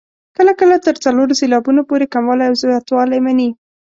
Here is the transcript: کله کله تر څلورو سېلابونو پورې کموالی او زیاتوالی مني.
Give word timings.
کله 0.37 0.51
کله 0.59 0.75
تر 0.85 0.95
څلورو 1.03 1.37
سېلابونو 1.41 1.81
پورې 1.89 2.11
کموالی 2.13 2.45
او 2.47 2.55
زیاتوالی 2.63 3.19
مني. 3.25 3.49